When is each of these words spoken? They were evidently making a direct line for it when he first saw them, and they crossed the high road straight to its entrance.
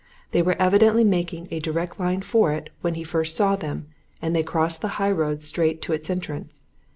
They 0.31 0.41
were 0.41 0.59
evidently 0.59 1.03
making 1.03 1.47
a 1.51 1.59
direct 1.59 1.99
line 1.99 2.23
for 2.23 2.51
it 2.53 2.71
when 2.81 2.95
he 2.95 3.03
first 3.03 3.35
saw 3.35 3.55
them, 3.55 3.85
and 4.19 4.35
they 4.35 4.41
crossed 4.41 4.81
the 4.81 4.87
high 4.97 5.11
road 5.11 5.43
straight 5.43 5.79
to 5.83 5.93
its 5.93 6.09
entrance. 6.09 6.63